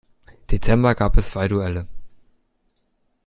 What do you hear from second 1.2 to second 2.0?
zwei Duelle.